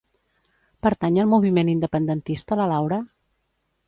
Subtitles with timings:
[0.85, 2.99] Pertany al moviment independentista la Laura?